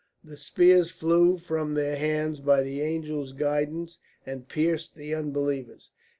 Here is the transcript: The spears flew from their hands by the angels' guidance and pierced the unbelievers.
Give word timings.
The 0.23 0.35
spears 0.35 0.89
flew 0.89 1.37
from 1.37 1.75
their 1.75 1.95
hands 1.95 2.39
by 2.39 2.63
the 2.63 2.81
angels' 2.81 3.33
guidance 3.33 3.99
and 4.25 4.47
pierced 4.49 4.95
the 4.95 5.13
unbelievers. 5.13 5.91